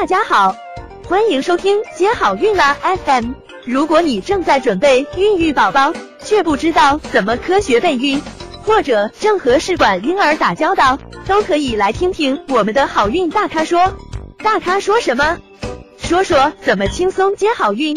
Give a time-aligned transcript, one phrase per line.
[0.00, 0.54] 大家好，
[1.08, 3.32] 欢迎收听接好运啦 FM。
[3.64, 8.22] 如果你正在准备孕育宝宝，却不知道怎么科学备孕，
[8.62, 13.92] 或者正和试管婴儿打交道，都可以来听听我们的好运大咖说。
[14.38, 15.36] 大咖说什么？
[15.98, 17.96] 说说怎么轻松接好运。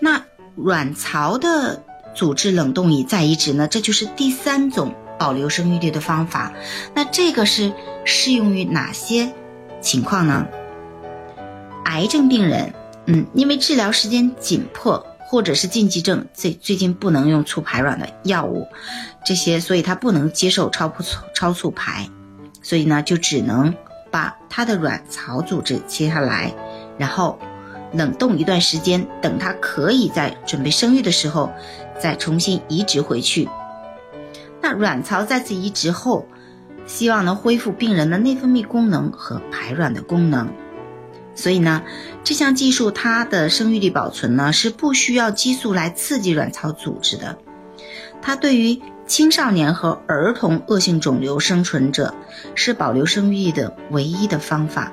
[0.00, 0.22] 那
[0.54, 1.82] 卵巢的
[2.14, 3.66] 组织冷冻以再移植呢？
[3.68, 6.50] 这就是第三种保留生育率的方法。
[6.94, 7.70] 那这个是
[8.06, 9.30] 适用于哪些
[9.82, 10.46] 情况呢？
[11.84, 12.72] 癌症病人，
[13.04, 18.66] 嗯，因为治疗时间紧迫，或者是禁忌症，最最近不能用促排卵的药物，
[19.22, 22.08] 这些，所以他不能接受超促超促排，
[22.62, 23.74] 所以呢，就只能
[24.10, 26.52] 把他的卵巢组织切下来，
[26.96, 27.38] 然后。
[27.92, 31.50] 冷冻一段时间，等它可以在准备生育的时候，
[32.00, 33.48] 再重新移植回去。
[34.60, 36.26] 那卵巢再次移植后，
[36.86, 40.52] 希望能恢复病人的内分泌功能和排卵的功能。
[41.34, 41.82] 所以呢，
[42.22, 47.38] 这项技术它的生育力保存呢是不需要激素来刺激卵巢组织的。
[48.20, 52.14] 它对于青少年和儿童恶性肿瘤生存者
[52.54, 54.92] 是保留生育力的唯一的方法，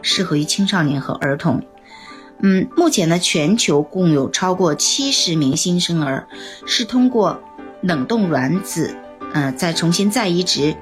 [0.00, 1.62] 适合于青少年和儿童。
[2.40, 6.28] 嗯，目前呢，全球共有超过七十名新生儿
[6.66, 7.42] 是通过
[7.82, 8.96] 冷冻卵子，
[9.32, 10.74] 嗯，再重新再移植，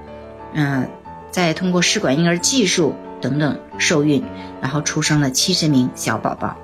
[0.52, 0.88] 嗯，
[1.30, 4.24] 再通过试管婴儿技术等等受孕，
[4.60, 6.56] 然后出生了七十名小宝宝。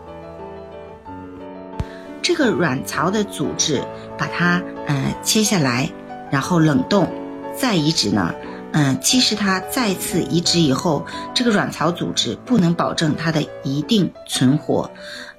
[2.22, 3.82] 这个卵巢的组织
[4.16, 5.90] 把它嗯切下来，
[6.30, 7.08] 然后冷冻
[7.56, 8.34] 再移植呢。
[8.74, 14.90] 嗯，其实它再次移植以后，这个卵巢组织不能保证它的一定存活，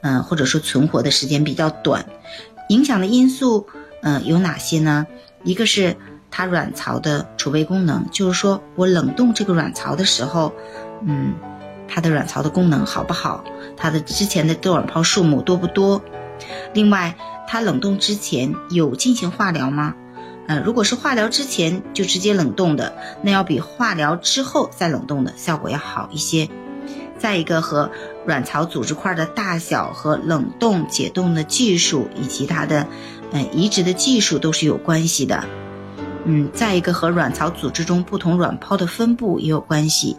[0.01, 2.05] 嗯，或者说存活的时间比较短。
[2.69, 3.65] 影响的因素，
[4.03, 5.07] 嗯，有哪些呢？
[5.43, 5.97] 一个是
[6.35, 10.51] 它卵巢的储备功能，就是说我冷冻这个卵巢的时候，
[11.05, 11.35] 嗯，
[11.87, 13.43] 它的卵巢的功能好不好？
[13.77, 16.01] 它的之前的多卵泡数目多不多？
[16.73, 17.15] 另外，
[17.47, 19.93] 它冷冻之前有进行化疗吗？
[20.47, 26.49] 呃，如果是化疗之前就直接冷冻的，那要比化疗之后再冷冻的效果要好一些。
[27.19, 27.91] 再一个和
[28.25, 32.87] 卵巢组织块的大小和冷冻解冻的技术以及它的，
[33.31, 35.45] 呃，移植的技术都是有关系的。
[36.25, 40.17] 嗯，再一个和卵巢组织中不同卵泡的分布也有关系。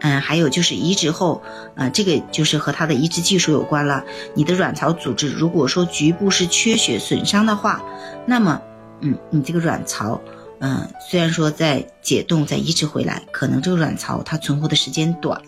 [0.00, 1.42] 嗯，还有就是移植后，
[1.74, 4.04] 呃，这个就是和它的移植技术有关了。
[4.34, 7.82] 你的卵巢组织如果说局部是缺血损伤的话，
[8.26, 8.62] 那么。
[9.02, 10.20] 嗯，你这个卵巢，
[10.58, 15.40] 嗯，虽然说在解冻、再移植回来，可能这个卵巢它存活的时间短，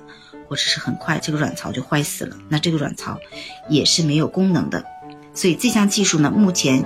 [0.49, 3.19] 或者是很快，这个卵巢就坏死了，那这个卵巢
[3.69, 4.83] 也是没有功能的。
[5.35, 6.83] 所以这项技术呢，目前，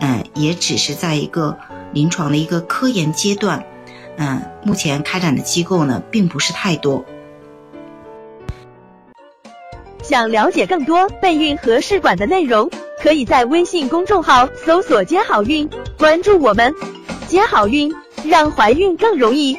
[0.00, 1.56] 嗯，也只是在一个
[1.92, 3.64] 临床的一个科研阶段，
[4.16, 7.04] 嗯，目前开展的机构呢，并不是太多。
[10.02, 12.70] 想了解更多备孕和试管的内容。
[13.02, 16.70] 可以在微信公众号搜索“接好运”，关注我们，
[17.26, 17.90] 接好运，
[18.26, 19.58] 让怀孕更容易。